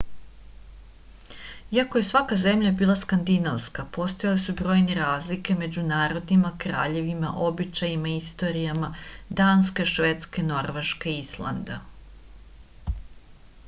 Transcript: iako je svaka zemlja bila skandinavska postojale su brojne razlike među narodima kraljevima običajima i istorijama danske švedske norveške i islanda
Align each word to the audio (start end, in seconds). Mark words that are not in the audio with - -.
iako 1.77 1.99
je 1.99 2.05
svaka 2.07 2.37
zemlja 2.43 2.71
bila 2.79 2.95
skandinavska 3.01 3.85
postojale 3.97 4.39
su 4.45 4.55
brojne 4.61 4.95
razlike 5.01 5.57
među 5.61 5.83
narodima 5.91 6.53
kraljevima 6.65 7.31
običajima 7.51 8.11
i 8.15 8.17
istorijama 8.23 8.91
danske 9.43 9.89
švedske 9.95 10.47
norveške 10.51 11.13
i 11.15 11.21
islanda 11.29 11.79